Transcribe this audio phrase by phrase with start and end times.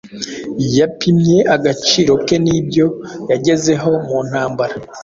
[0.77, 2.85] Yapimye agaciro kenibyo
[3.29, 4.73] yagezeho mu ntambara